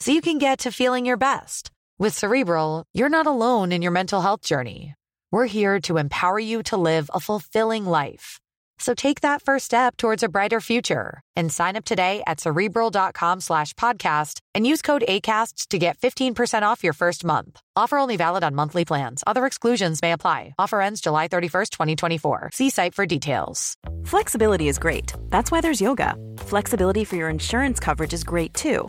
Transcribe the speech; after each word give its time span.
so 0.00 0.12
you 0.12 0.20
can 0.20 0.38
get 0.38 0.60
to 0.60 0.72
feeling 0.72 1.04
your 1.06 1.16
best. 1.16 1.70
With 1.98 2.16
Cerebral, 2.16 2.84
you're 2.94 3.08
not 3.08 3.26
alone 3.26 3.72
in 3.72 3.82
your 3.82 3.92
mental 3.92 4.20
health 4.20 4.42
journey. 4.42 4.94
We're 5.32 5.46
here 5.46 5.80
to 5.82 5.98
empower 5.98 6.38
you 6.38 6.62
to 6.64 6.76
live 6.76 7.10
a 7.12 7.20
fulfilling 7.20 7.84
life. 7.84 8.38
So 8.78 8.94
take 8.94 9.22
that 9.22 9.42
first 9.42 9.64
step 9.64 9.96
towards 9.96 10.22
a 10.22 10.28
brighter 10.28 10.60
future 10.60 11.20
and 11.34 11.52
sign 11.52 11.76
up 11.76 11.84
today 11.84 12.22
at 12.26 12.40
cerebral.com 12.40 13.40
slash 13.40 13.74
podcast 13.74 14.38
and 14.54 14.66
use 14.66 14.82
code 14.82 15.02
ACasts 15.08 15.66
to 15.68 15.78
get 15.78 15.98
15% 15.98 16.62
off 16.62 16.84
your 16.84 16.92
first 16.92 17.24
month. 17.24 17.60
Offer 17.74 17.98
only 17.98 18.16
valid 18.16 18.44
on 18.44 18.54
monthly 18.54 18.84
plans. 18.84 19.24
Other 19.26 19.46
exclusions 19.46 20.00
may 20.00 20.12
apply. 20.12 20.54
Offer 20.58 20.80
ends 20.80 21.00
July 21.00 21.26
31st, 21.28 21.70
2024. 21.70 22.50
See 22.52 22.70
site 22.70 22.94
for 22.94 23.04
details. 23.04 23.74
Flexibility 24.04 24.68
is 24.68 24.78
great. 24.78 25.12
That's 25.30 25.50
why 25.50 25.60
there's 25.60 25.80
yoga. 25.80 26.14
Flexibility 26.38 27.04
for 27.04 27.16
your 27.16 27.28
insurance 27.28 27.80
coverage 27.80 28.12
is 28.12 28.22
great 28.22 28.54
too. 28.54 28.88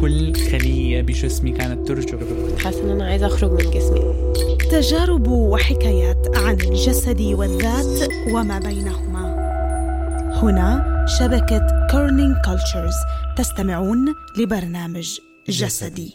كل 0.00 0.34
خلية 0.34 1.02
بجسمي 1.02 1.52
كانت 1.52 1.88
ترجع. 1.88 2.18
حاسة 2.64 2.84
إن 2.84 2.90
أنا 2.90 3.04
عايزة 3.04 3.26
أخرج 3.26 3.50
من 3.50 3.70
جسمي. 3.70 4.32
تجارب 4.70 5.28
وحكايات 5.28 6.36
عن 6.36 6.54
الجسد 6.54 7.20
والذات 7.20 8.08
وما 8.32 8.58
بينهما. 8.58 9.30
هنا 10.42 11.06
شبكة 11.18 11.86
كورنينج 11.90 12.36
كولتشرز 12.44 12.94
تستمعون 13.36 14.14
لبرنامج 14.38 15.18
جسدي. 15.48 16.14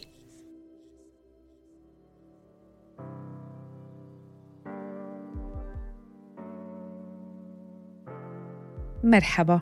مرحبا. 9.04 9.60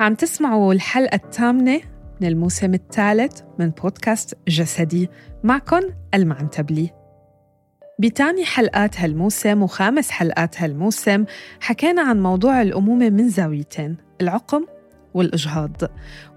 عم 0.00 0.14
تسمعوا 0.14 0.72
الحلقة 0.72 1.20
الثامنة 1.24 1.80
من 2.20 2.28
الموسم 2.28 2.74
الثالث 2.74 3.40
من 3.58 3.70
بودكاست 3.70 4.38
جسدي 4.48 5.08
معكم 5.44 5.80
المعنتبلي 6.14 6.90
بتاني 7.98 8.44
حلقات 8.44 9.00
هالموسم 9.00 9.62
وخامس 9.62 10.10
حلقات 10.10 10.62
هالموسم 10.62 11.24
حكينا 11.60 12.02
عن 12.02 12.22
موضوع 12.22 12.62
الأمومة 12.62 13.10
من 13.10 13.28
زاويتين 13.28 13.96
العقم 14.20 14.66
والإجهاض 15.14 15.76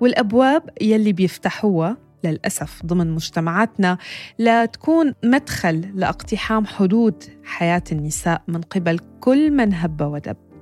والأبواب 0.02 0.70
يلي 0.82 1.14
بيفتحوها 1.14 1.98
للأسف 2.24 2.86
ضمن 2.86 3.12
مجتمعاتنا 3.12 3.98
لتكون 4.40 5.14
مدخل 5.24 5.92
لإقتحام 5.96 6.66
حدود 6.66 7.24
حياة 7.44 7.84
النساء 7.92 8.42
من 8.48 8.62
قبل 8.62 9.00
كل 9.20 9.52
من 9.52 9.74
هب 9.74 10.02
ودب. 10.02 10.53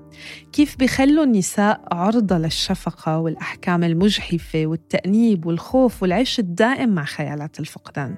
كيف 0.54 0.78
بيخلوا 0.78 1.24
النساء 1.24 1.82
عرضة 1.92 2.38
للشفقة 2.38 3.20
والأحكام 3.20 3.84
المجحفة 3.84 4.66
والتأنيب 4.66 5.46
والخوف 5.46 6.04
والعيش 6.04 6.40
الدائم 6.40 6.90
مع 6.90 7.04
خيالات 7.04 7.60
الفقدان؟ 7.60 8.16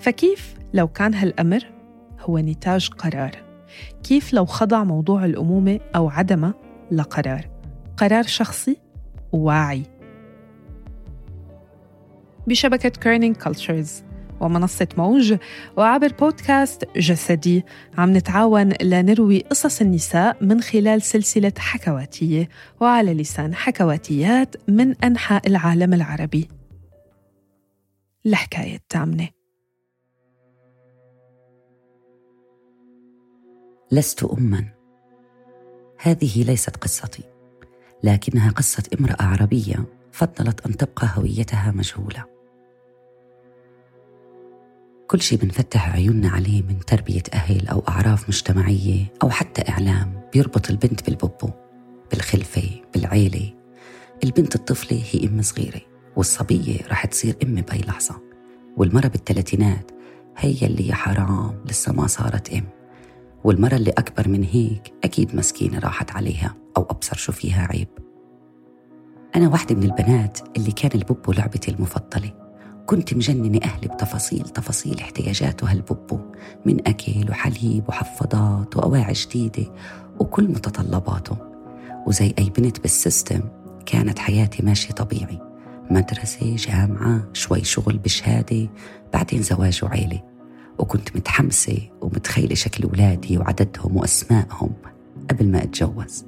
فكيف 0.00 0.54
لو 0.74 0.88
كان 0.88 1.14
هالأمر 1.14 1.66
هو 2.20 2.38
نتاج 2.38 2.88
قرار؟ 2.88 3.30
كيف 4.02 4.32
لو 4.32 4.44
خضع 4.44 4.84
موضوع 4.84 5.24
الأمومة 5.24 5.80
أو 5.96 6.08
عدمه 6.08 6.54
لقرار؟ 6.90 7.50
قرار 7.96 8.22
شخصي 8.22 8.76
وواعي 9.32 9.82
بشبكة 12.46 12.88
كيرنينج 12.88 13.36
كولتشرز 13.36 14.05
ومنصة 14.40 14.88
موج 14.98 15.36
وعبر 15.76 16.12
بودكاست 16.12 16.84
جسدي. 16.96 17.64
عم 17.98 18.16
نتعاون 18.16 18.72
لنروي 18.82 19.40
قصص 19.40 19.80
النساء 19.80 20.44
من 20.44 20.60
خلال 20.60 21.02
سلسلة 21.02 21.52
حكواتية 21.58 22.48
وعلى 22.80 23.14
لسان 23.14 23.54
حكواتيات 23.54 24.56
من 24.68 25.04
أنحاء 25.04 25.46
العالم 25.46 25.94
العربي. 25.94 26.48
الحكاية 28.26 28.76
الثامنة. 28.76 29.28
لست 33.92 34.24
أما. 34.24 34.64
هذه 35.98 36.44
ليست 36.44 36.76
قصتي 36.76 37.22
لكنها 38.02 38.50
قصة 38.50 38.82
امرأة 39.00 39.22
عربية 39.22 39.84
فضلت 40.12 40.66
أن 40.66 40.76
تبقى 40.76 41.08
هويتها 41.16 41.72
مجهولة. 41.76 42.35
كل 45.08 45.20
شيء 45.20 45.38
بنفتح 45.38 45.94
عيوننا 45.94 46.28
عليه 46.28 46.62
من 46.62 46.80
تربية 46.80 47.22
أهل 47.34 47.68
أو 47.68 47.82
أعراف 47.88 48.28
مجتمعية 48.28 49.04
أو 49.22 49.30
حتى 49.30 49.62
إعلام 49.68 50.20
بيربط 50.32 50.70
البنت 50.70 51.06
بالبوبو 51.06 51.50
بالخلفة 52.10 52.62
بالعيلة. 52.94 53.52
البنت 54.24 54.54
الطفلة 54.54 55.02
هي 55.10 55.26
أم 55.28 55.42
صغيرة 55.42 55.80
والصبية 56.16 56.78
رح 56.90 57.06
تصير 57.06 57.36
أم 57.42 57.54
بأي 57.54 57.78
لحظة. 57.80 58.20
والمرة 58.76 59.08
بالثلاثينات 59.08 59.90
هي 60.36 60.66
اللي 60.66 60.86
يا 60.88 60.94
حرام 60.94 61.64
لسه 61.66 61.92
ما 61.92 62.06
صارت 62.06 62.52
أم. 62.52 62.64
والمرة 63.44 63.74
اللي 63.74 63.90
أكبر 63.90 64.28
من 64.28 64.44
هيك 64.44 64.92
أكيد 65.04 65.36
مسكينة 65.36 65.78
راحت 65.78 66.10
عليها 66.10 66.54
أو 66.76 66.82
أبصر 66.82 67.16
شو 67.16 67.32
فيها 67.32 67.66
عيب. 67.70 67.88
أنا 69.36 69.48
واحدة 69.48 69.74
من 69.74 69.82
البنات 69.82 70.38
اللي 70.56 70.72
كان 70.72 70.90
البوبو 70.94 71.32
لعبتي 71.32 71.70
المفضلة. 71.70 72.45
كنت 72.86 73.14
مجننة 73.14 73.60
أهلي 73.64 73.88
بتفاصيل 73.88 74.42
تفاصيل 74.42 75.00
احتياجاته 75.00 75.72
هالبوبو 75.72 76.18
من 76.66 76.88
أكل 76.88 77.30
وحليب 77.30 77.88
وحفاضات 77.88 78.76
وأواعي 78.76 79.12
جديدة 79.12 79.72
وكل 80.18 80.48
متطلباته. 80.48 81.36
وزي 82.06 82.34
أي 82.38 82.50
بنت 82.50 82.80
بالسيستم 82.80 83.40
كانت 83.86 84.18
حياتي 84.18 84.62
ماشية 84.62 84.94
طبيعي. 84.94 85.40
مدرسة 85.90 86.56
جامعة 86.56 87.28
شوي 87.32 87.64
شغل 87.64 87.98
بشهادة 87.98 88.68
بعدين 89.12 89.42
زواج 89.42 89.80
وعيلة. 89.84 90.22
وكنت 90.78 91.16
متحمسة 91.16 91.78
ومتخيلة 92.00 92.54
شكل 92.54 92.84
أولادي 92.84 93.38
وعددهم 93.38 93.96
وأسمائهم 93.96 94.70
قبل 95.30 95.48
ما 95.48 95.62
أتجوز. 95.62 96.24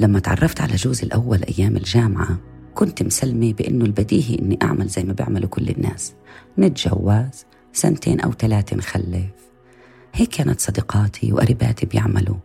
لما 0.00 0.18
تعرفت 0.18 0.60
على 0.60 0.74
جوزي 0.74 1.02
الأول 1.02 1.44
أيام 1.58 1.76
الجامعة 1.76 2.38
كنت 2.78 3.02
مسلمة 3.02 3.52
بأنه 3.52 3.84
البديهي 3.84 4.38
أني 4.38 4.58
أعمل 4.62 4.88
زي 4.88 5.04
ما 5.04 5.12
بيعملوا 5.12 5.48
كل 5.48 5.68
الناس. 5.68 6.14
نتجوز 6.58 7.44
سنتين 7.72 8.20
أو 8.20 8.32
ثلاثة 8.32 8.76
نخلف. 8.76 9.30
هيك 10.14 10.28
كانت 10.28 10.60
صديقاتي 10.60 11.32
وقريباتي 11.32 11.86
بيعملوا. 11.86 12.36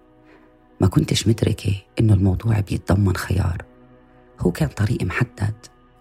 ما 0.82 0.88
كنتش 0.88 1.28
مدركة 1.28 1.76
إنه 2.00 2.14
الموضوع 2.14 2.60
بيتضمن 2.60 3.16
خيار. 3.16 3.66
هو 4.40 4.52
كان 4.52 4.68
طريق 4.70 5.04
محدد 5.04 5.54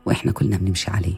وإحنا 0.07 0.33
كلنا 0.33 0.57
بنمشي 0.57 0.91
عليه. 0.91 1.17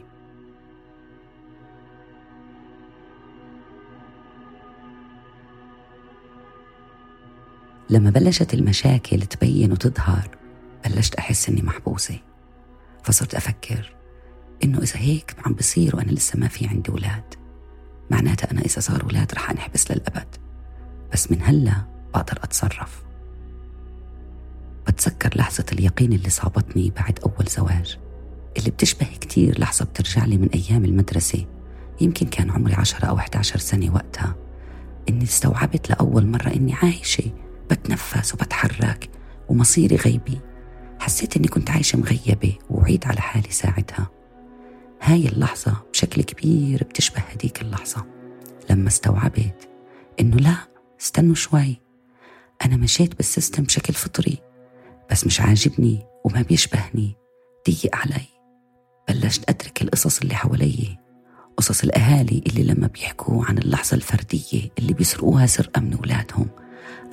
لما 7.89 8.09
بلشت 8.09 8.53
المشاكل 8.53 9.21
تبين 9.21 9.71
وتظهر 9.71 10.29
بلشت 10.85 11.15
أحس 11.15 11.49
إني 11.49 11.61
محبوسة. 11.61 12.19
فصرت 13.05 13.35
أفكر 13.35 13.95
إنه 14.63 14.79
إذا 14.79 14.99
هيك 14.99 15.35
عم 15.45 15.53
بصير 15.53 15.95
وأنا 15.95 16.11
لسه 16.11 16.39
ما 16.39 16.47
في 16.47 16.67
عندي 16.67 16.89
أولاد 16.91 17.33
معناتها 18.11 18.51
أنا 18.51 18.61
إذا 18.61 18.79
صار 18.79 19.03
أولاد 19.03 19.33
رح 19.33 19.49
أنحبس 19.49 19.91
للأبد. 19.91 20.27
بس 21.13 21.31
من 21.31 21.41
هلا 21.41 21.85
بقدر 22.13 22.39
أتصرف. 22.43 23.03
بتذكر 24.87 25.37
لحظة 25.37 25.65
اليقين 25.71 26.13
اللي 26.13 26.29
صابتني 26.29 26.91
بعد 26.91 27.19
أول 27.19 27.45
زواج؟ 27.47 27.97
اللي 28.57 28.69
بتشبه 28.69 29.05
كتير 29.21 29.59
لحظة 29.59 29.85
بترجع 29.85 30.25
لي 30.25 30.37
من 30.37 30.49
أيام 30.49 30.85
المدرسة 30.85 31.45
يمكن 32.01 32.27
كان 32.27 32.51
عمري 32.51 32.73
عشرة 32.73 33.05
أو 33.05 33.17
11 33.17 33.59
سنة 33.59 33.93
وقتها 33.95 34.35
إني 35.09 35.23
استوعبت 35.23 35.89
لأول 35.89 36.25
مرة 36.25 36.47
إني 36.47 36.73
عايشة 36.73 37.31
بتنفس 37.71 38.33
وبتحرك 38.33 39.09
ومصيري 39.49 39.95
غيبي. 39.95 40.39
حسيت 40.99 41.37
إني 41.37 41.47
كنت 41.47 41.69
عايشة 41.69 41.99
مغيبة 41.99 42.57
وعيد 42.69 43.05
على 43.05 43.21
حالي 43.21 43.51
ساعتها. 43.51 44.09
هاي 45.01 45.27
اللحظة 45.27 45.83
بشكل 45.93 46.21
كبير 46.21 46.83
بتشبه 46.83 47.19
هديك 47.19 47.61
اللحظة 47.61 48.05
لما 48.69 48.87
استوعبت 48.87 49.69
إنه 50.19 50.37
لا 50.37 50.55
استنوا 51.01 51.35
شوي. 51.35 51.81
أنا 52.65 52.77
مشيت 52.77 53.15
بالسيستم 53.15 53.63
بشكل 53.63 53.93
فطري 53.93 54.37
بس 55.11 55.25
مش 55.25 55.41
عاجبني 55.41 56.05
وما 56.23 56.41
بيشبهني. 56.41 57.15
ضيق 57.69 57.95
علي. 57.95 58.25
بلشت 59.09 59.49
أدرك 59.49 59.81
القصص 59.81 60.19
اللي 60.21 60.35
حوالي 60.35 60.97
قصص 61.57 61.83
الأهالي 61.83 62.43
اللي 62.47 62.63
لما 62.63 62.87
بيحكوا 62.87 63.45
عن 63.45 63.57
اللحظة 63.57 63.95
الفردية 63.95 64.71
اللي 64.79 64.93
بيسرقوها 64.93 65.45
سرقة 65.45 65.81
من 65.81 65.93
أولادهم 65.93 66.47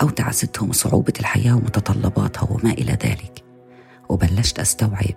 أو 0.00 0.08
تعستهم 0.08 0.70
وصعوبة 0.70 1.12
الحياة 1.20 1.56
ومتطلباتها 1.56 2.50
وما 2.50 2.70
إلى 2.72 2.92
ذلك. 2.92 3.44
وبلشت 4.12 4.58
أستوعب 4.58 5.14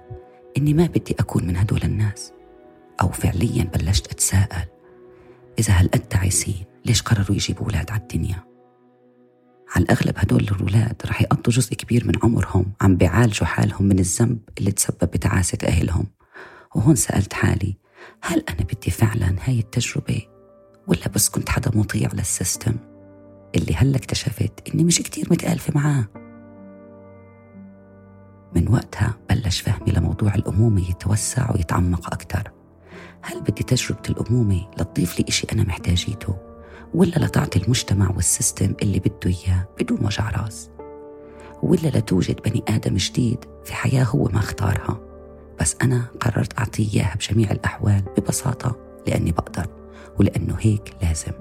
إني 0.57 0.73
ما 0.73 0.85
بدي 0.85 1.15
أكون 1.19 1.47
من 1.47 1.57
هدول 1.57 1.83
الناس. 1.83 2.31
أو 3.01 3.09
فعليا 3.09 3.63
بلشت 3.63 4.07
أتساءل 4.07 4.65
إذا 5.59 5.73
هالقد 5.73 5.99
تعيسين 5.99 6.65
ليش 6.85 7.01
قرروا 7.01 7.35
يجيبوا 7.35 7.65
أولاد 7.65 7.91
على 7.91 8.01
الدنيا؟ 8.01 8.43
على 9.75 9.85
الأغلب 9.85 10.13
هدول 10.17 10.39
الأولاد 10.43 11.01
رح 11.05 11.21
يقضوا 11.21 11.53
جزء 11.53 11.73
كبير 11.73 12.07
من 12.07 12.13
عمرهم 12.23 12.65
عم 12.81 12.95
بيعالجوا 12.95 13.47
حالهم 13.47 13.85
من 13.85 13.99
الذنب 13.99 14.39
اللي 14.57 14.71
تسبب 14.71 15.11
بتعاسة 15.13 15.57
أهلهم. 15.63 16.05
وهون 16.75 16.95
سألت 16.95 17.33
حالي 17.33 17.77
هل 18.21 18.43
أنا 18.49 18.63
بدي 18.73 18.91
فعلا 18.91 19.35
هاي 19.43 19.59
التجربة؟ 19.59 20.21
ولا 20.87 21.07
بس 21.15 21.29
كنت 21.29 21.49
حدا 21.49 21.71
مطيع 21.77 22.09
لل 22.13 22.27
system؟ 22.27 22.75
اللي 23.55 23.75
هلأ 23.75 23.97
اكتشفت 23.97 24.69
إني 24.73 24.83
مش 24.83 24.99
كتير 24.99 25.27
متآلفة 25.31 25.73
معاه. 25.75 26.24
من 28.55 28.69
وقتها 28.69 29.13
بلش 29.29 29.61
فهمي 29.61 29.91
لموضوع 29.91 30.35
الأمومة 30.35 30.89
يتوسع 30.89 31.51
ويتعمق 31.51 32.13
أكثر 32.13 32.51
هل 33.21 33.41
بدي 33.41 33.63
تجربة 33.63 34.01
الأمومة 34.09 34.67
لتضيف 34.79 35.19
لي 35.19 35.25
إشي 35.27 35.47
أنا 35.53 35.63
محتاجيته 35.63 36.35
ولا 36.93 37.25
لتعطي 37.25 37.59
المجتمع 37.59 38.11
وال 38.15 38.30
system 38.30 38.73
اللي 38.81 38.99
بده 38.99 39.17
إياه 39.25 39.67
بدون 39.79 40.05
وجع 40.05 40.29
راس؟ 40.29 40.69
ولا 41.63 41.87
لتوجد 41.87 42.41
بني 42.41 42.63
آدم 42.67 42.95
جديد 42.95 43.45
في 43.63 43.73
حياة 43.73 44.03
هو 44.03 44.23
ما 44.23 44.39
اختارها؟ 44.39 44.99
بس 45.59 45.75
أنا 45.81 46.05
قررت 46.21 46.59
أعطيه 46.59 46.93
إياها 46.93 47.15
بجميع 47.15 47.51
الأحوال 47.51 48.01
ببساطة 48.17 48.75
لأني 49.07 49.31
بقدر 49.31 49.67
ولأنه 50.19 50.55
هيك 50.59 50.93
لازم. 51.01 51.31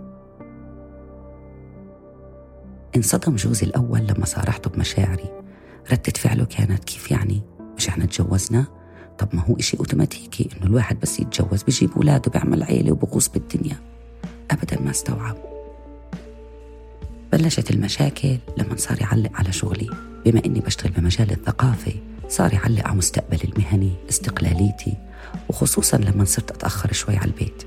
انصدم 2.97 3.37
جوزي 3.37 3.67
الأول 3.67 4.01
لما 4.01 4.25
صارحته 4.25 4.71
بمشاعري. 4.71 5.44
ردة 5.93 6.13
فعله 6.17 6.45
كانت 6.45 6.85
كيف 6.85 7.11
يعني؟ 7.11 7.43
مش 7.77 7.89
إحنا 7.89 8.07
تجوزنا؟ 8.07 8.65
طب 9.19 9.29
ما 9.33 9.43
هو 9.43 9.57
إشي 9.57 9.77
أوتوماتيكي 9.79 10.49
إنه 10.57 10.67
الواحد 10.67 11.01
بس 11.01 11.21
يتجوز 11.21 11.63
بيجيب 11.63 11.91
أولاده 11.97 12.31
بيعمل 12.31 12.63
عيلة 12.63 12.93
وبغوص 12.93 13.29
بالدنيا. 13.29 13.77
أبدا 14.51 14.81
ما 14.81 14.91
استوعب. 14.91 15.37
بلشت 17.33 17.71
المشاكل 17.71 18.39
لما 18.59 18.77
صار 18.77 19.01
يعلق 19.01 19.31
على 19.35 19.53
شغلي. 19.53 19.91
بما 20.27 20.43
إني 20.47 20.61
بشتغل 20.61 20.93
بمجال 20.93 21.31
الثقافة 21.31 21.93
صار 22.29 22.55
يعلق 22.55 22.87
على 22.89 22.97
مستقبلي 22.97 23.45
المهني 23.45 23.93
استقلاليتي 24.09 24.95
وخصوصا 25.49 25.97
لما 25.97 26.25
صرت 26.25 26.51
أتأخر 26.51 26.93
شوي 26.93 27.17
على 27.17 27.31
البيت. 27.31 27.63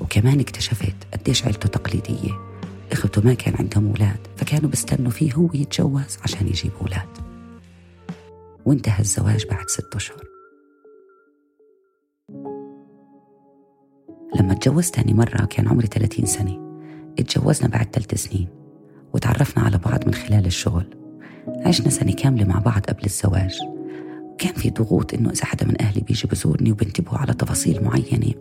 وكمان 0.00 0.40
اكتشفت 0.40 0.94
قديش 1.12 1.44
عيلته 1.44 1.68
تقليدية. 1.68 2.32
إخوته 2.92 3.22
ما 3.24 3.34
كان 3.34 3.54
عندهم 3.58 3.86
أولاد 3.88 4.18
فكانوا 4.36 4.70
بيستنوا 4.70 5.10
فيه 5.10 5.32
هو 5.32 5.48
يتجوز 5.54 6.18
عشان 6.24 6.46
يجيب 6.46 6.72
أولاد. 6.80 7.25
وانتهى 8.66 9.00
الزواج 9.00 9.46
بعد 9.46 9.68
ست 9.68 9.94
أشهر. 9.94 10.24
لما 14.40 14.54
تجوزت 14.54 14.94
تاني 14.94 15.14
مرة 15.14 15.44
كان 15.44 15.68
عمري 15.68 15.86
30 15.86 16.26
سنة. 16.26 16.80
اتجوزنا 17.18 17.68
بعد 17.68 17.86
ثلاث 17.94 18.14
سنين. 18.14 18.48
وتعرفنا 19.14 19.64
على 19.64 19.78
بعض 19.78 20.06
من 20.06 20.14
خلال 20.14 20.46
الشغل. 20.46 20.96
عشنا 21.66 21.90
سنة 21.90 22.12
كاملة 22.12 22.44
مع 22.44 22.58
بعض 22.58 22.80
قبل 22.80 23.04
الزواج. 23.04 23.58
كان 24.38 24.54
في 24.54 24.70
ضغوط 24.70 25.14
إنه 25.14 25.30
إذا 25.30 25.44
حدا 25.44 25.66
من 25.66 25.82
أهلي 25.82 26.00
بيجي 26.00 26.28
بزورني 26.28 26.72
وبنتبهوا 26.72 27.18
على 27.18 27.34
تفاصيل 27.34 27.84
معينة. 27.84 28.34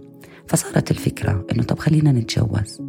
فصارت 0.48 0.92
الفكرة 0.92 1.46
إنه 1.52 1.64
طب 1.64 1.80
خلينا 1.80 2.12
نتجوز. 2.12 2.82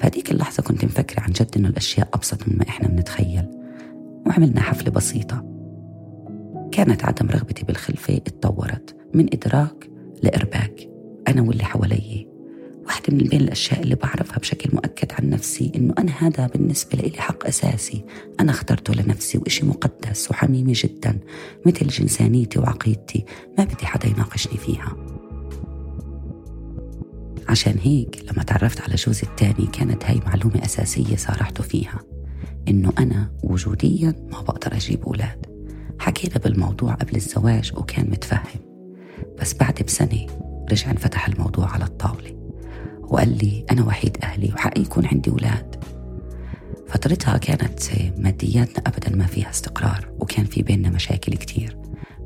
فهديك 0.00 0.30
اللحظة 0.30 0.62
كنت 0.62 0.84
مفكرة 0.84 1.20
عن 1.20 1.32
جد 1.32 1.50
إنه 1.56 1.68
الأشياء 1.68 2.08
أبسط 2.14 2.48
مما 2.48 2.68
إحنا 2.68 2.88
بنتخيل. 2.88 3.50
وعملنا 4.26 4.60
حفلة 4.60 4.90
بسيطة. 4.90 5.55
كانت 6.72 7.04
عدم 7.04 7.26
رغبتي 7.26 7.64
بالخلفة 7.64 8.16
اتطورت 8.16 8.96
من 9.14 9.26
إدراك 9.32 9.90
لإرباك. 10.22 10.88
أنا 11.28 11.42
واللي 11.42 11.64
حوالي 11.64 12.28
واحدة 12.86 13.14
من 13.14 13.18
بين 13.18 13.40
الأشياء 13.40 13.82
اللي 13.82 13.94
بعرفها 13.94 14.38
بشكل 14.38 14.70
مؤكد 14.72 15.12
عن 15.12 15.30
نفسي 15.30 15.72
إنه 15.76 15.94
أنا 15.98 16.12
هذا 16.18 16.46
بالنسبة 16.46 16.98
لي 16.98 17.12
حق 17.16 17.46
أساسي. 17.46 18.04
أنا 18.40 18.50
اخترته 18.50 18.94
لنفسي 18.94 19.38
وإشي 19.38 19.66
مقدس 19.66 20.30
وحميمي 20.30 20.72
جدا 20.72 21.18
مثل 21.66 21.86
جنسانيتي 21.86 22.58
وعقيدتي 22.58 23.24
ما 23.58 23.64
بدي 23.64 23.86
حدا 23.86 24.08
يناقشني 24.08 24.58
فيها. 24.58 24.96
عشان 27.48 27.78
هيك 27.82 28.32
لما 28.32 28.42
تعرفت 28.42 28.80
على 28.80 28.94
جوزي 28.94 29.22
الثاني 29.22 29.66
كانت 29.72 30.04
هاي 30.04 30.20
معلومة 30.26 30.64
أساسية 30.64 31.16
صارحته 31.16 31.62
فيها. 31.62 32.00
إنه 32.68 32.92
أنا 32.98 33.30
وجوديا 33.42 34.14
ما 34.32 34.40
بقدر 34.40 34.76
أجيب 34.76 35.02
أولاد. 35.02 35.55
حكينا 35.98 36.38
بالموضوع 36.38 36.94
قبل 36.94 37.16
الزواج 37.16 37.72
وكان 37.76 38.10
متفهم. 38.10 38.60
بس 39.40 39.54
بعد 39.54 39.82
بسنة 39.86 40.26
رجع 40.72 40.90
انفتح 40.90 41.28
الموضوع 41.28 41.68
على 41.68 41.84
الطاولة 41.84 42.36
وقال 43.02 43.38
لي 43.38 43.64
أنا 43.70 43.84
وحيد 43.84 44.16
أهلي 44.22 44.52
وحقي 44.52 44.80
يكون 44.80 45.06
عندي 45.06 45.30
أولاد. 45.30 45.84
فترتها 46.88 47.38
كانت 47.38 47.80
مادياتنا 48.18 48.82
أبدا 48.86 49.16
ما 49.16 49.26
فيها 49.26 49.50
استقرار 49.50 50.08
وكان 50.20 50.44
في 50.44 50.62
بيننا 50.62 50.90
مشاكل 50.90 51.32
كتير. 51.32 51.78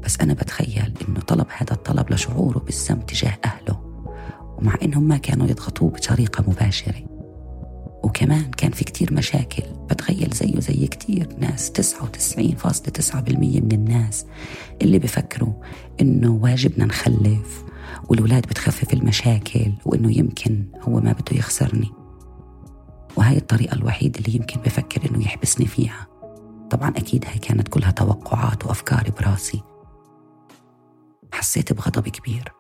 بس 0.05 0.21
أنا 0.21 0.35
بتخيل 0.35 0.95
إنه 1.09 1.21
طلب 1.21 1.47
هذا 1.57 1.73
الطلب 1.73 2.13
لشعوره 2.13 2.59
بالذنب 2.59 3.07
تجاه 3.07 3.39
أهله. 3.45 3.81
ومع 4.59 4.75
إنهم 4.83 5.03
ما 5.03 5.17
كانوا 5.17 5.47
يضغطوه 5.47 5.91
بطريقة 5.91 6.45
مباشرة. 6.49 7.10
وكمان 8.21 8.51
كان 8.51 8.71
في 8.71 8.85
كتير 8.85 9.13
مشاكل. 9.15 9.63
بتخيل 9.91 10.31
زيه 10.31 10.61
زي 10.61 10.87
كتير 10.87 11.29
ناس 11.39 11.73
99.9% 11.73 13.61
من 13.63 13.73
الناس 13.73 14.27
اللي 14.83 14.99
بفكروا 14.99 15.53
إنه 16.01 16.31
واجبنا 16.31 16.85
نخلف 16.85 17.65
والولاد 18.09 18.43
بتخفف 18.43 18.93
المشاكل 18.93 19.73
وإنه 19.85 20.19
يمكن 20.19 20.65
هو 20.83 21.01
ما 21.01 21.13
بده 21.13 21.37
يخسرني. 21.39 21.91
وهاي 23.17 23.37
الطريقة 23.37 23.75
الوحيدة 23.75 24.21
اللي 24.21 24.37
يمكن 24.37 24.61
بفكر 24.61 25.11
إنه 25.11 25.25
يحبسني 25.25 25.67
فيها. 25.67 26.07
طبعا 26.71 26.91
أكيد 26.91 27.25
هاي 27.25 27.39
كانت 27.39 27.69
كلها 27.69 27.91
توقعات 27.91 28.67
وأفكار 28.67 29.11
براسي. 29.21 29.63
حسيت 31.33 31.73
بغضب 31.73 32.09
كبير. 32.09 32.53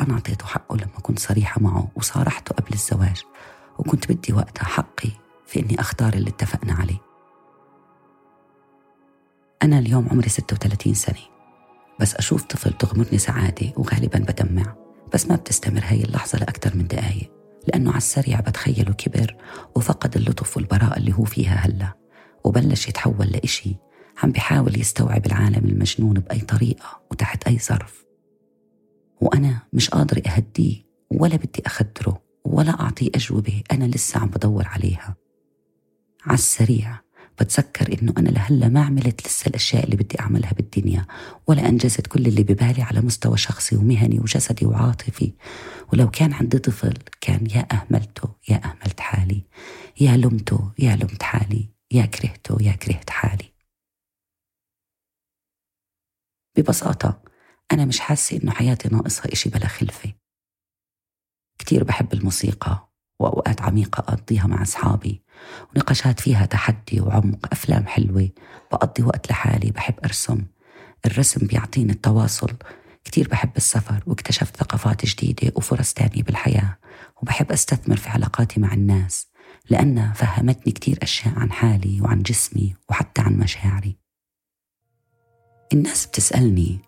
أنا 0.00 0.14
أعطيته 0.14 0.46
حقه 0.46 0.76
لما 0.76 1.00
كنت 1.02 1.18
صريحة 1.18 1.60
معه 1.60 1.88
وصارحته 1.96 2.54
قبل 2.54 2.72
الزواج. 2.72 3.22
وكنت 3.78 4.12
بدي 4.12 4.32
وقتها 4.32 4.64
حقي 4.64 5.10
في 5.46 5.60
إني 5.60 5.80
أختار 5.80 6.12
اللي 6.14 6.30
اتفقنا 6.30 6.72
عليه. 6.72 6.98
أنا 9.62 9.78
اليوم 9.78 10.08
عمري 10.08 10.28
36 10.28 10.94
سنة 10.94 11.34
بس 12.00 12.14
أشوف 12.14 12.42
طفل 12.42 12.72
تغمرني 12.72 13.18
سعادة 13.18 13.72
وغالبا 13.76 14.18
بدمع 14.18 14.74
بس 15.14 15.26
ما 15.26 15.36
بتستمر 15.36 15.82
هاي 15.84 16.04
اللحظة 16.04 16.38
لأكثر 16.38 16.76
من 16.76 16.86
دقايق 16.86 17.32
لأنه 17.68 17.90
على 17.90 17.98
السريع 17.98 18.40
بتخيله 18.40 18.92
كبر 18.92 19.36
وفقد 19.76 20.16
اللطف 20.16 20.56
والبراءة 20.56 20.96
اللي 20.96 21.12
هو 21.12 21.24
فيها 21.24 21.54
هلأ 21.54 21.92
وبلش 22.44 22.88
يتحول 22.88 23.26
لإشي 23.26 23.76
عم 24.22 24.30
بحاول 24.30 24.80
يستوعب 24.80 25.26
العالم 25.26 25.64
المجنون 25.64 26.14
بأي 26.14 26.40
طريقة 26.40 27.02
وتحت 27.10 27.46
أي 27.46 27.58
ظرف. 27.58 28.04
وأنا 29.20 29.58
مش 29.72 29.90
قادرة 29.90 30.22
أهديه 30.26 30.82
ولا 31.10 31.36
بدي 31.36 31.62
أخدره. 31.66 32.23
ولا 32.44 32.80
أعطيه 32.80 33.10
أجوبة 33.14 33.62
أنا 33.72 33.84
لسه 33.84 34.20
عم 34.20 34.28
بدور 34.28 34.68
عليها. 34.68 35.16
على 36.26 36.34
السريع 36.34 37.00
بتذكر 37.40 37.98
إنه 38.02 38.14
أنا 38.18 38.28
لهلا 38.28 38.68
ما 38.68 38.84
عملت 38.84 39.26
لسه 39.26 39.48
الأشياء 39.48 39.84
اللي 39.84 39.96
بدي 39.96 40.20
أعملها 40.20 40.52
بالدنيا 40.52 41.06
ولا 41.46 41.68
أنجزت 41.68 42.06
كل 42.06 42.26
اللي 42.26 42.42
ببالي 42.42 42.82
على 42.82 43.00
مستوى 43.00 43.36
شخصي 43.36 43.76
ومهني 43.76 44.20
وجسدي 44.20 44.66
وعاطفي. 44.66 45.32
ولو 45.92 46.10
كان 46.10 46.32
عندي 46.32 46.58
طفل 46.58 46.94
كان 47.20 47.46
يا 47.50 47.66
أهملته 47.72 48.28
يا 48.48 48.60
أهملت 48.64 49.00
حالي 49.00 49.42
يا 50.00 50.16
لمته 50.16 50.72
يا 50.78 50.96
لمت 50.96 51.22
حالي 51.22 51.68
يا 51.92 52.06
كرهته 52.06 52.56
يا 52.62 52.72
كرهت 52.72 53.10
حالي. 53.10 53.54
ببساطة 56.56 57.22
أنا 57.72 57.84
مش 57.84 58.00
حاسة 58.00 58.36
إنه 58.42 58.52
حياتي 58.52 58.88
ناقصها 58.88 59.32
إشي 59.32 59.50
بلا 59.50 59.66
خلفة. 59.66 60.23
كتير 61.64 61.84
بحب 61.84 62.12
الموسيقى 62.12 62.88
وأوقات 63.20 63.62
عميقة 63.62 64.00
أقضيها 64.00 64.46
مع 64.46 64.62
أصحابي 64.62 65.22
ونقاشات 65.74 66.20
فيها 66.20 66.46
تحدي 66.46 67.00
وعمق 67.00 67.46
أفلام 67.52 67.86
حلوة 67.86 68.28
بقضي 68.72 69.02
وقت 69.02 69.30
لحالي 69.30 69.70
بحب 69.70 69.94
أرسم. 70.04 70.44
الرسم 71.06 71.46
بيعطيني 71.46 71.92
التواصل. 71.92 72.52
كتير 73.04 73.28
بحب 73.28 73.50
السفر 73.56 74.02
واكتشفت 74.06 74.56
ثقافات 74.56 75.06
جديدة 75.06 75.52
وفرص 75.56 75.92
تانية 75.92 76.22
بالحياة 76.22 76.78
وبحب 77.22 77.52
أستثمر 77.52 77.96
في 77.96 78.08
علاقاتي 78.08 78.60
مع 78.60 78.72
الناس 78.72 79.26
لأنها 79.70 80.12
فهمتني 80.12 80.72
كتير 80.72 80.98
أشياء 81.02 81.38
عن 81.38 81.52
حالي 81.52 82.00
وعن 82.00 82.22
جسمي 82.22 82.76
وحتى 82.90 83.22
عن 83.22 83.38
مشاعري. 83.38 83.96
الناس 85.72 86.06
بتسألني 86.06 86.78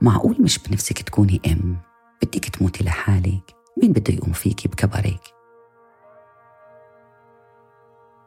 معقول 0.00 0.36
مش 0.42 0.58
بنفسك 0.58 1.02
تكوني 1.02 1.40
أم؟ 1.46 1.76
بدك 2.22 2.44
تموتي 2.44 2.84
لحالك؟ 2.84 3.55
مين 3.82 3.92
بده 3.92 4.14
يقوم 4.14 4.32
فيكي 4.32 4.68
بكبرك 4.68 5.20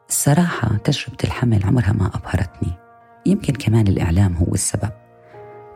الصراحة 0.08 0.76
تجربة 0.76 1.16
الحمل 1.24 1.64
عمرها 1.64 1.92
ما 1.92 2.06
أبهرتني. 2.06 2.72
يمكن 3.26 3.52
كمان 3.52 3.86
الإعلام 3.86 4.34
هو 4.34 4.54
السبب. 4.54 4.90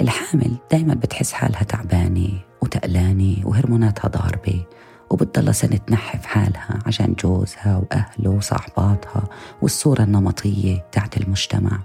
الحامل 0.01 0.57
دايما 0.71 0.95
بتحس 0.95 1.33
حالها 1.33 1.63
تعبانة 1.63 2.29
وتقلانة 2.63 3.37
وهرموناتها 3.45 4.09
ضاربة 4.09 4.65
وبتضلها 5.11 5.53
سنة 5.53 5.77
تنحف 5.77 6.27
حالها 6.27 6.79
عشان 6.87 7.15
جوزها 7.15 7.77
وأهله 7.77 8.31
وصاحباتها 8.31 9.29
والصورة 9.63 10.03
النمطية 10.03 10.87
تاعت 10.93 11.17
المجتمع. 11.17 11.79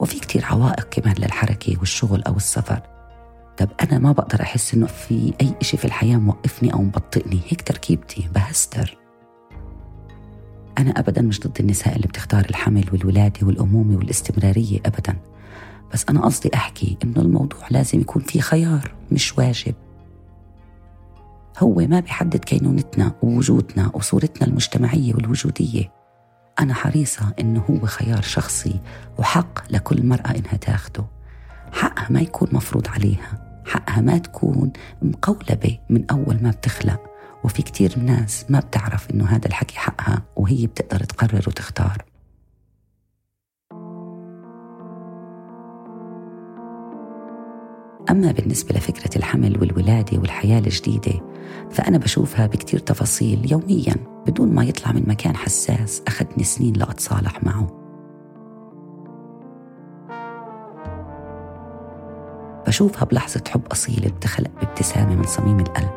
وفي 0.00 0.20
كتير 0.20 0.44
عوائق 0.44 0.88
كمان 0.90 1.14
للحركة 1.18 1.78
والشغل 1.78 2.22
أو 2.22 2.36
السفر. 2.36 2.95
طب 3.58 3.68
أنا 3.82 3.98
ما 3.98 4.12
بقدر 4.12 4.42
أحس 4.42 4.74
إنه 4.74 4.86
في 4.86 5.32
أي 5.40 5.54
إشي 5.60 5.76
في 5.76 5.84
الحياة 5.84 6.16
موقفني 6.16 6.72
أو 6.72 6.82
مبطئني. 6.82 7.40
هيك 7.48 7.62
تركيبتي. 7.62 8.28
بهستر. 8.34 8.98
أنا 10.78 10.90
أبدا 10.90 11.22
مش 11.22 11.40
ضد 11.40 11.60
النساء 11.60 11.96
اللي 11.96 12.08
بتختار 12.08 12.44
الحمل 12.50 12.84
والولادة 12.92 13.46
والأمومة 13.46 13.96
والاستمرارية 13.96 14.78
أبدا. 14.86 15.16
بس 15.92 16.04
أنا 16.08 16.20
قصدي 16.20 16.50
أحكي 16.54 16.96
إنه 17.04 17.20
الموضوع 17.20 17.60
لازم 17.70 18.00
يكون 18.00 18.22
في 18.22 18.40
خيار 18.40 18.94
مش 19.12 19.38
واجب. 19.38 19.74
هو 21.58 21.74
ما 21.74 22.00
بيحدد 22.00 22.44
كينونتنا 22.44 23.12
ووجودنا 23.22 23.90
وصورتنا 23.94 24.46
المجتمعية 24.46 25.14
والوجودية. 25.14 25.92
أنا 26.60 26.74
حريصة 26.74 27.32
إنه 27.40 27.64
هو 27.70 27.86
خيار 27.86 28.22
شخصي 28.22 28.80
وحق 29.18 29.72
لكل 29.72 30.06
مرأة 30.06 30.30
إنها 30.30 30.56
تاخده. 30.56 31.04
حقها 31.72 32.06
ما 32.10 32.20
يكون 32.20 32.48
مفروض 32.52 32.88
عليها. 32.88 33.45
حقها 33.66 34.00
ما 34.00 34.18
تكون 34.18 34.72
مقولبة 35.02 35.78
من 35.90 36.04
أول 36.10 36.38
ما 36.42 36.50
بتخلق. 36.50 37.00
وفي 37.44 37.62
كتير 37.62 37.98
ناس 37.98 38.44
ما 38.48 38.60
بتعرف 38.60 39.10
إنه 39.10 39.24
هذا 39.24 39.46
الحكي 39.46 39.78
حقها 39.78 40.22
وهي 40.36 40.66
بتقدر 40.66 41.04
تقرر 41.04 41.44
وتختار. 41.46 42.04
أما 48.10 48.32
بالنسبة 48.32 48.74
لفكرة 48.74 49.18
الحمل 49.18 49.60
والولادة 49.60 50.18
والحياة 50.18 50.58
الجديدة 50.58 51.20
فأنا 51.70 51.98
بشوفها 51.98 52.46
بكتير 52.46 52.80
تفاصيل 52.80 53.52
يوميا 53.52 53.94
بدون 54.26 54.54
ما 54.54 54.64
يطلع 54.64 54.92
من 54.92 55.08
مكان 55.08 55.36
حساس 55.36 56.02
أخذني 56.06 56.44
سنين 56.44 56.76
لأتصالح 56.76 57.44
معه. 57.44 57.85
بشوفها 62.66 63.04
بلحظة 63.04 63.42
حب 63.50 63.62
أصيلة 63.72 64.08
بتخلق 64.08 64.50
بابتسامة 64.62 65.14
من 65.14 65.26
صميم 65.26 65.60
القلب 65.60 65.90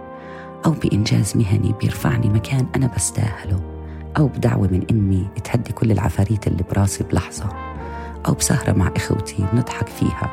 أو 0.66 0.72
بإنجاز 0.72 1.38
مهني 1.38 1.74
بيرفعني 1.82 2.30
مكان 2.30 2.66
أنا 2.76 2.88
بستاهله 2.96 3.60
أو 4.18 4.28
بدعوة 4.28 4.68
من 4.68 4.86
أمي 4.92 5.28
تهدي 5.44 5.72
كل 5.74 5.92
العفاريت 5.92 6.48
اللي 6.48 6.64
براسي 6.72 7.04
بلحظة 7.04 7.50
أو 8.28 8.34
بسهرة 8.34 8.72
مع 8.72 8.92
إخوتي 8.96 9.46
بنضحك 9.54 9.88
فيها 9.88 10.30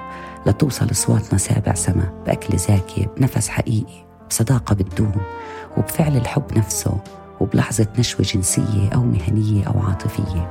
لتوصل 0.46 0.90
أصواتنا 0.90 1.38
سابع 1.38 1.74
سما 1.74 2.22
بأكل 2.26 2.58
زاكي 2.58 3.08
بنفس 3.16 3.48
حقيقي 3.48 4.06
بصداقة 4.30 4.74
بتدوم 4.74 5.12
وبفعل 5.76 6.16
الحب 6.16 6.58
نفسه 6.58 6.98
وبلحظة 7.40 7.86
نشوة 7.98 8.22
جنسية 8.26 8.88
أو 8.94 9.02
مهنية 9.02 9.64
أو 9.64 9.80
عاطفية 9.80 10.50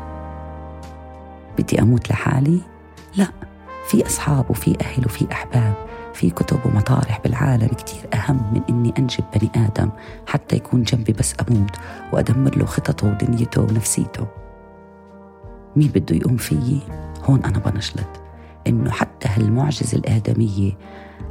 بدي 1.57 1.81
أموت 1.81 2.09
لحالي؟ 2.09 2.59
لا 3.15 3.27
في 3.87 4.05
أصحاب 4.05 4.49
وفي 4.49 4.77
أهل 4.81 5.05
وفي 5.05 5.31
أحباب 5.31 5.73
في 6.13 6.29
كتب 6.29 6.59
ومطارح 6.65 7.21
بالعالم 7.23 7.67
كتير 7.67 8.09
أهم 8.13 8.53
من 8.53 8.61
إني 8.69 8.93
أنجب 8.99 9.23
بني 9.35 9.65
آدم 9.65 9.89
حتى 10.27 10.55
يكون 10.55 10.83
جنبي 10.83 11.13
بس 11.13 11.35
أموت 11.49 11.75
وأدمر 12.13 12.57
له 12.57 12.65
خططه 12.65 13.07
ودنيته 13.07 13.61
ونفسيته. 13.61 14.27
مين 15.75 15.87
بده 15.87 16.15
يقوم 16.15 16.37
فيي؟ 16.37 16.79
هون 17.23 17.45
أنا 17.45 17.59
بنشلت. 17.59 18.21
إنه 18.67 18.91
حتى 18.91 19.27
هالمعجزة 19.27 19.97
الآدمية 19.97 20.71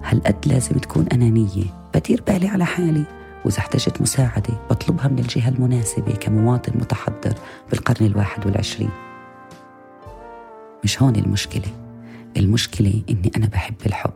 هالقد 0.04 0.46
لازم 0.46 0.78
تكون 0.78 1.06
أنانية. 1.12 1.64
بدير 1.94 2.22
بالي 2.26 2.48
على 2.48 2.64
حالي. 2.64 3.04
وإذا 3.44 3.58
احتجت 3.58 4.02
مساعدة 4.02 4.54
بطلبها 4.70 5.08
من 5.08 5.18
الجهة 5.18 5.48
المناسبة 5.48 6.12
كمواطن 6.12 6.72
متحضر 6.78 7.34
بالقرن 7.70 8.06
الواحد 8.06 8.46
والعشرين. 8.46 8.90
مش 10.84 11.02
هون 11.02 11.16
المشكلة. 11.16 11.83
المشكلة 12.36 13.02
إني 13.10 13.30
أنا 13.36 13.46
بحب 13.46 13.74
الحب. 13.86 14.12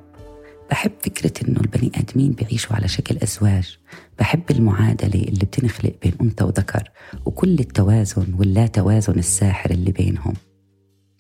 بحب 0.71 0.93
فكرة 1.03 1.49
إنه 1.49 1.61
البني 1.61 1.93
آدمين 1.95 2.33
بيعيشوا 2.33 2.77
على 2.77 2.89
شكل 2.89 3.17
أزواج. 3.17 3.79
بحب 4.19 4.43
المعادلة 4.51 5.23
اللي 5.23 5.45
بتنخلق 5.45 5.95
بين 6.03 6.13
أنثى 6.21 6.45
وذكر 6.45 6.91
وكل 7.25 7.59
التوازن 7.59 8.35
واللا 8.35 8.67
توازن 8.67 9.19
الساحر 9.19 9.71
اللي 9.71 9.93
بينهم. 9.93 10.35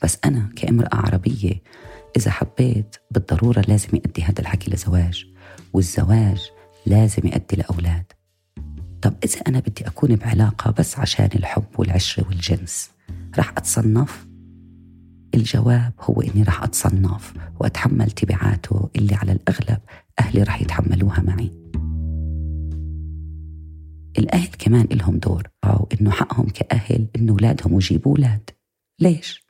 بس 0.02 0.18
أنا 0.24 0.48
كامرأة 0.56 0.96
عربية 0.96 1.62
إذا 2.16 2.30
حبيت 2.30 2.96
بالضرورة 3.10 3.60
لازم 3.68 3.88
يؤدي 3.94 4.22
هذا 4.22 4.40
الحكي 4.40 4.70
لزواج 4.70 5.26
والزواج 5.72 6.50
لازم 6.86 7.22
يؤدي 7.24 7.56
لأولاد. 7.56 8.12
طب 9.02 9.14
إذا 9.24 9.40
أنا 9.40 9.60
بدي 9.60 9.86
أكون 9.86 10.16
بعلاقة 10.16 10.70
بس 10.70 10.98
عشان 10.98 11.28
الحب 11.34 11.64
والعشرة 11.78 12.28
والجنس 12.28 12.90
رح 13.38 13.48
أتصنف؟ 13.56 14.27
الجواب 15.34 15.92
هو 16.00 16.20
إني 16.20 16.42
رح 16.42 16.62
أتصنف 16.62 17.32
وأتحمل 17.60 18.10
تبعاته 18.10 18.88
اللي 18.96 19.14
على 19.14 19.32
الأغلب 19.32 19.78
أهلي 20.18 20.42
رح 20.42 20.62
يتحملوها 20.62 21.22
معي. 21.22 21.50
الأهل 24.18 24.48
كمان 24.58 24.86
إلهم 24.92 25.18
دور 25.18 25.48
أو 25.64 25.88
إنه 26.00 26.10
حقهم 26.10 26.46
كأهل 26.46 27.06
إنه 27.16 27.32
أولادهم 27.32 27.74
يجيبوا 27.74 28.16
أولاد. 28.16 28.50
ليش؟ 29.00 29.48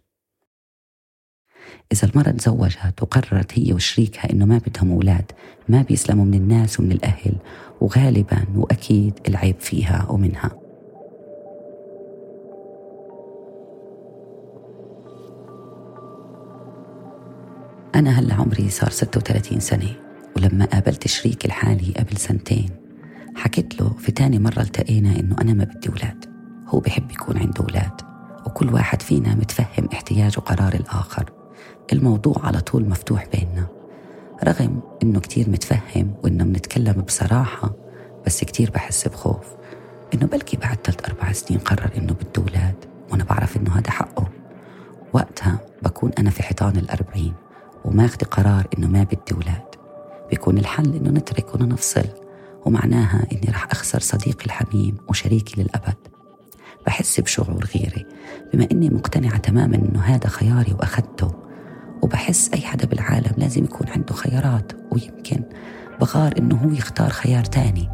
إذا 1.92 2.08
المرأة 2.08 2.30
تزوجت 2.30 3.02
وقررت 3.02 3.58
هي 3.58 3.72
وشريكها 3.72 4.32
إنه 4.32 4.46
ما 4.46 4.58
بدهم 4.58 4.92
أولاد 4.92 5.32
ما 5.68 5.82
بيسلموا 5.82 6.24
من 6.24 6.34
الناس 6.34 6.80
ومن 6.80 6.92
الأهل 6.92 7.34
وغالبا 7.80 8.44
وأكيد 8.54 9.20
العيب 9.28 9.60
فيها 9.60 10.06
ومنها. 10.10 10.57
أنا 17.98 18.10
هلا 18.10 18.34
عمري 18.34 18.70
صار 18.70 18.90
36 18.90 19.60
سنة 19.60 19.94
ولما 20.36 20.64
قابلت 20.64 21.06
شريكي 21.08 21.48
الحالي 21.48 21.94
قبل 21.98 22.16
سنتين 22.16 22.70
حكيت 23.36 23.80
له 23.80 23.88
في 23.98 24.12
تاني 24.12 24.38
مرة 24.38 24.60
التقينا 24.60 25.20
إنه 25.20 25.36
أنا 25.40 25.52
ما 25.52 25.64
بدي 25.64 25.88
أولاد 25.88 26.24
هو 26.68 26.80
بحب 26.80 27.10
يكون 27.10 27.38
عنده 27.38 27.64
أولاد 27.64 28.00
وكل 28.46 28.74
واحد 28.74 29.02
فينا 29.02 29.34
متفهم 29.34 29.88
احتياج 29.92 30.38
وقرار 30.38 30.74
الآخر 30.74 31.30
الموضوع 31.92 32.34
على 32.46 32.60
طول 32.60 32.88
مفتوح 32.88 33.26
بيننا 33.32 33.66
رغم 34.44 34.80
إنه 35.02 35.20
كتير 35.20 35.50
متفهم 35.50 36.14
وإنه 36.24 36.44
منتكلم 36.44 36.92
بصراحة 36.92 37.72
بس 38.26 38.44
كتير 38.44 38.70
بحس 38.70 39.08
بخوف 39.08 39.46
إنه 40.14 40.26
بلكي 40.26 40.56
بعد 40.56 40.76
ثلاث 40.84 41.04
أربع 41.08 41.32
سنين 41.32 41.60
قرر 41.60 41.90
إنه 41.96 42.12
بده 42.12 42.42
أولاد 42.42 42.84
وأنا 43.10 43.24
بعرف 43.24 43.56
إنه 43.56 43.78
هذا 43.78 43.90
حقه 43.90 44.28
وقتها 45.12 45.60
بكون 45.82 46.10
أنا 46.18 46.30
في 46.30 46.42
حيطان 46.42 46.76
الأربعين. 46.76 47.34
وماخذ 47.88 48.24
قرار 48.24 48.66
إنه 48.78 48.88
ما 48.88 49.02
بدي 49.02 49.34
أولاد. 49.34 49.74
بيكون 50.30 50.58
الحل 50.58 50.94
إنه 50.94 51.10
نترك 51.10 51.54
ونفصل 51.54 52.04
ومعناها 52.64 53.26
إني 53.32 53.46
رح 53.48 53.66
أخسر 53.70 54.00
صديقي 54.00 54.46
الحميم 54.46 54.96
وشريكي 55.08 55.62
للأبد. 55.62 55.96
بحس 56.86 57.20
بشعور 57.20 57.64
غيري 57.74 58.06
بما 58.52 58.68
إني 58.72 58.90
مقتنعة 58.90 59.36
تماما 59.36 59.76
إنه 59.76 60.00
هذا 60.00 60.28
خياري 60.28 60.72
وأخذته. 60.72 61.34
وبحس 62.02 62.50
أي 62.54 62.60
حدا 62.60 62.86
بالعالم 62.86 63.32
لازم 63.36 63.64
يكون 63.64 63.88
عنده 63.88 64.14
خيارات 64.14 64.72
ويمكن 64.92 65.42
بغار 66.00 66.34
إنه 66.38 66.56
هو 66.56 66.70
يختار 66.70 67.10
خيار 67.10 67.44
تاني. 67.44 67.88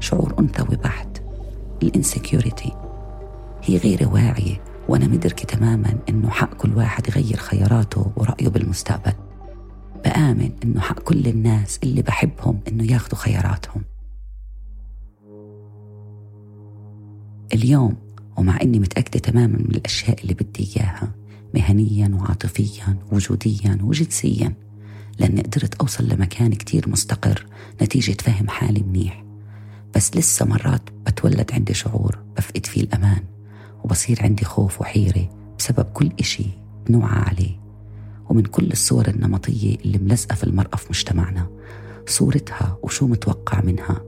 شعور 0.00 0.34
أنثوي 0.38 0.76
بحت 0.76 1.22
الانسكيورتي 1.82 2.72
هي 3.62 3.76
غير 3.76 4.08
واعية. 4.12 4.71
وأنا 4.88 5.06
مدركة 5.06 5.44
تماما 5.44 5.98
إنه 6.08 6.30
حق 6.30 6.54
كل 6.54 6.76
واحد 6.76 7.08
يغير 7.08 7.36
خياراته 7.36 8.12
ورأيه 8.16 8.48
بالمستقبل. 8.48 9.12
بآمن 10.04 10.50
إنه 10.64 10.80
حق 10.80 11.00
كل 11.00 11.26
الناس 11.26 11.78
اللي 11.82 12.02
بحبهم 12.02 12.60
إنه 12.68 12.92
ياخدوا 12.92 13.18
خياراتهم. 13.18 13.82
اليوم 17.54 17.96
ومع 18.36 18.60
إني 18.62 18.78
متأكدة 18.78 19.20
تماما 19.20 19.58
من 19.58 19.70
الأشياء 19.74 20.22
اللي 20.22 20.34
بدي 20.34 20.70
إياها 20.76 21.12
مهنيا 21.54 22.10
وعاطفيا 22.14 22.96
وجوديا 23.12 23.78
وجنسيا 23.82 24.54
لأني 25.18 25.40
قدرت 25.40 25.74
أوصل 25.74 26.08
لمكان 26.08 26.54
كتير 26.54 26.88
مستقر 26.88 27.46
نتيجة 27.82 28.16
فهم 28.22 28.48
حالي 28.48 28.82
منيح. 28.82 29.24
بس 29.94 30.16
لسه 30.16 30.46
مرات 30.46 30.82
بتولد 31.06 31.50
عندي 31.52 31.74
شعور 31.74 32.18
بفقد 32.36 32.66
فيه 32.66 32.80
الأمان. 32.80 33.31
وبصير 33.84 34.18
عندي 34.22 34.44
خوف 34.44 34.80
وحيرة 34.80 35.28
بسبب 35.58 35.84
كل 35.84 36.10
إشي 36.20 36.46
بنوعى 36.86 37.18
عليه. 37.18 37.62
ومن 38.28 38.42
كل 38.42 38.70
الصور 38.72 39.08
النمطية 39.08 39.76
اللي 39.76 39.98
ملزقة 39.98 40.34
في 40.34 40.44
المرأة 40.44 40.76
في 40.76 40.86
مجتمعنا 40.90 41.46
صورتها 42.06 42.78
وشو 42.82 43.06
متوقع 43.06 43.60
منها. 43.60 44.00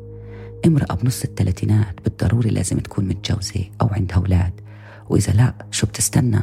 امرأة 0.67 0.95
بنص 0.95 1.23
الثلاثينات 1.25 2.01
بالضروري 2.05 2.51
لازم 2.51 2.79
تكون 2.79 3.05
متجوزة 3.09 3.65
أو 3.81 3.87
عندها 3.87 4.17
أولاد 4.17 4.53
وإذا 5.11 5.33
لا 5.33 5.55
شو 5.71 5.87
بتستنى؟ 5.87 6.41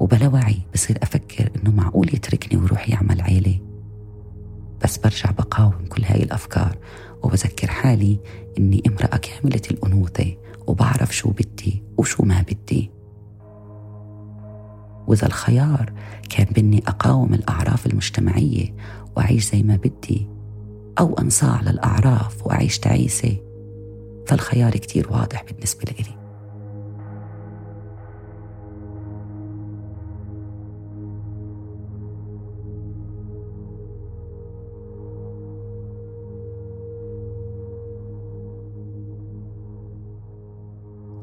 وبلا 0.00 0.28
وعي 0.28 0.56
بصير 0.74 0.98
أفكر 1.02 1.50
إنه 1.56 1.70
معقول 1.70 2.14
يتركني 2.14 2.60
ويروح 2.60 2.88
يعمل 2.88 3.20
عيلة. 3.20 3.58
بس 4.84 4.98
برجع 4.98 5.30
بقاوم 5.30 5.84
كل 5.88 6.04
هاي 6.04 6.22
الأفكار 6.22 6.78
وبذكر 7.22 7.66
حالي 7.70 8.18
إني 8.58 8.82
امرأة 8.86 9.16
كاملة 9.16 9.62
الأنوثة 9.70 10.34
وبعرف 10.70 11.16
شو 11.16 11.30
بدي 11.30 11.82
وشو 11.98 12.22
ما 12.22 12.42
بدي. 12.42 12.90
وإذا 15.06 15.26
الخيار 15.26 15.92
كان 16.30 16.46
بإني 16.46 16.82
أقاوم 16.86 17.34
الأعراف 17.34 17.86
المجتمعية 17.86 18.74
وأعيش 19.16 19.50
زي 19.50 19.62
ما 19.62 19.76
بدي 19.76 20.26
أو 20.98 21.14
أنصاع 21.18 21.60
للأعراف 21.60 22.46
وأعيش 22.46 22.78
تعيسة 22.78 23.36
فالخيار 24.26 24.72
كتير 24.72 25.12
واضح 25.12 25.44
بالنسبة 25.44 25.92
لي 25.98 26.19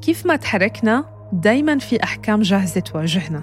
كيف 0.08 0.26
ما 0.26 0.36
تحركنا 0.36 1.04
دايما 1.32 1.78
في 1.78 2.02
أحكام 2.02 2.42
جاهزة 2.42 2.80
تواجهنا؟ 2.80 3.42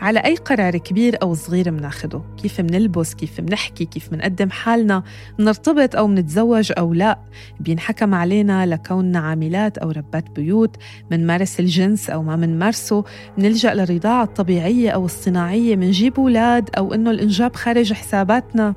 على 0.00 0.20
أي 0.20 0.36
قرار 0.36 0.76
كبير 0.76 1.18
أو 1.22 1.34
صغير 1.34 1.70
مناخده؟ 1.70 2.22
كيف 2.42 2.60
منلبس؟ 2.60 3.14
كيف 3.14 3.40
منحكي؟ 3.40 3.84
كيف 3.84 4.12
منقدم 4.12 4.50
حالنا؟ 4.50 5.02
منرتبط 5.38 5.96
أو 5.96 6.06
منتزوج 6.06 6.72
أو 6.78 6.94
لا؟ 6.94 7.18
بينحكم 7.60 8.14
علينا 8.14 8.66
لكوننا 8.66 9.18
عاملات 9.18 9.78
أو 9.78 9.90
ربات 9.90 10.30
بيوت؟ 10.30 10.76
منمارس 11.10 11.60
الجنس 11.60 12.10
أو 12.10 12.22
ما 12.22 12.36
منمارسه؟ 12.36 13.04
منلجأ 13.38 13.74
للرضاعة 13.74 14.24
الطبيعية 14.24 14.90
أو 14.90 15.04
الصناعية؟ 15.04 15.76
منجيب 15.76 16.18
أولاد 16.18 16.70
أو 16.78 16.94
إنه 16.94 17.10
الإنجاب 17.10 17.56
خارج 17.56 17.92
حساباتنا؟ 17.92 18.74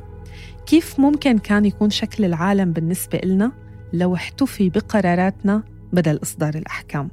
كيف 0.65 0.99
ممكن 0.99 1.37
كان 1.37 1.65
يكون 1.65 1.89
شكل 1.89 2.25
العالم 2.25 2.71
بالنسبة 2.71 3.19
إلنا 3.23 3.51
لو 3.93 4.15
احتفي 4.15 4.69
بقراراتنا 4.69 5.74
بدل 5.95 6.19
إصدار 6.23 6.55
الأحكام 6.55 7.09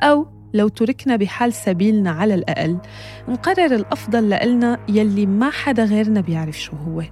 أو 0.00 0.26
لو 0.54 0.68
تركنا 0.68 1.16
بحال 1.16 1.52
سبيلنا 1.52 2.10
على 2.10 2.34
الأقل 2.34 2.78
نقرر 3.28 3.74
الأفضل 3.74 4.28
لإلنا 4.28 4.78
يلي 4.88 5.26
ما 5.26 5.50
حدا 5.50 5.84
غيرنا 5.84 6.20
بيعرف 6.20 6.60
شو 6.60 6.76
هو 6.76 7.02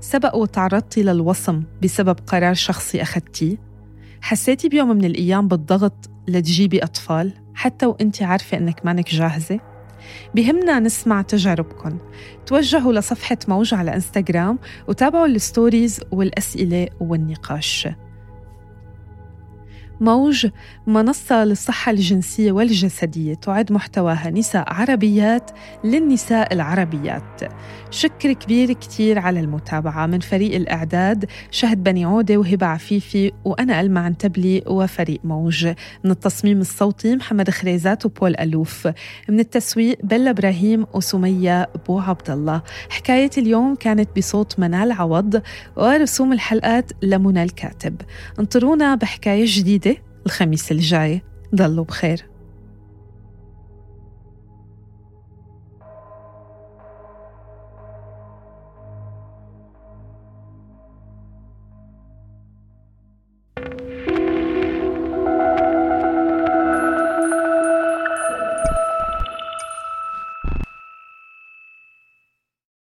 سبق 0.00 0.36
وتعرضتي 0.36 1.02
للوصم 1.02 1.62
بسبب 1.82 2.16
قرار 2.26 2.54
شخصي 2.54 3.02
أخدتيه؟ 3.02 3.56
حسيتي 4.20 4.68
بيوم 4.68 4.88
من 4.88 5.04
الأيام 5.04 5.48
بالضغط 5.48 6.10
لتجيبي 6.28 6.84
أطفال 6.84 7.32
حتى 7.54 7.86
وإنت 7.86 8.22
عارفة 8.22 8.56
إنك 8.56 8.86
مانك 8.86 9.10
جاهزة؟ 9.10 9.60
بهمنا 10.34 10.80
نسمع 10.80 11.22
تجاربكم 11.22 11.98
توجهوا 12.46 12.92
لصفحة 12.92 13.38
موج 13.48 13.74
على 13.74 13.94
إنستغرام 13.94 14.58
وتابعوا 14.88 15.26
ال 15.26 15.35
stories 15.35 16.00
والأسئلة 16.10 16.88
والنقاش 17.00 17.88
موج 20.04 20.46
منصة 20.86 21.44
للصحة 21.44 21.92
الجنسية 21.92 22.52
والجسدية 22.52 23.34
تعد 23.34 23.72
محتواها 23.72 24.30
نساء 24.30 24.64
عربيات 24.72 25.50
للنساء 25.84 26.54
العربيات. 26.54 27.40
شكر 27.94 28.32
كبير 28.32 28.72
كتير 28.72 29.18
على 29.18 29.40
المتابعة 29.40 30.06
من 30.06 30.20
فريق 30.20 30.54
الإعداد 30.54 31.24
شهد 31.50 31.82
بني 31.82 32.04
عودة 32.04 32.36
وهبة 32.36 32.66
عفيفي 32.66 33.32
وأنا 33.44 33.80
ألمع 33.80 34.00
عنتبلي 34.00 34.62
وفريق 34.66 35.20
موج. 35.24 35.66
من 36.04 36.10
التصميم 36.10 36.60
الصوتي 36.60 37.16
محمد 37.16 37.50
خريزات 37.50 38.06
وبول 38.06 38.36
ألوف. 38.36 38.88
من 39.28 39.40
التسويق 39.40 39.98
بلا 40.02 40.30
إبراهيم 40.30 40.86
وسمية 40.94 41.68
بو 41.86 41.98
عبد 41.98 42.30
الله. 42.30 42.62
حكاية 42.90 43.30
اليوم 43.38 43.74
كانت 43.74 44.08
بصوت 44.16 44.58
منال 44.58 44.92
عوض 44.92 45.42
ورسوم 45.76 46.32
الحلقات 46.32 46.92
لمنى 47.02 47.42
الكاتب 47.42 48.00
انطرونا 48.38 48.94
بحكاية 48.94 49.44
جديدة 49.46 49.96
الخميس 50.26 50.72
الجاي. 50.72 51.22
ضلوا 51.54 51.84
بخير. 51.84 52.33